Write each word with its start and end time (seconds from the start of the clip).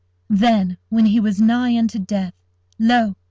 Then, 0.31 0.77
when 0.89 1.05
he 1.05 1.19
was 1.19 1.39
nigh 1.39 1.77
unto 1.77 1.99
death, 1.99 2.33
lo! 2.79 3.13